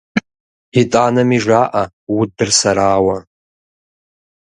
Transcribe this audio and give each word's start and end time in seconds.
ИтӀанэми 0.79 1.37
жаӀэ 1.45 1.83
удыр 2.19 2.49
сэрауэ! 2.59 3.17